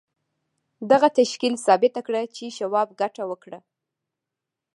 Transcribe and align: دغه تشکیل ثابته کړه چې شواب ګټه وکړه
دغه 0.91 1.07
تشکیل 1.19 1.53
ثابته 1.65 2.01
کړه 2.07 2.21
چې 2.35 2.45
شواب 2.57 2.87
ګټه 3.01 3.23
وکړه 3.29 3.59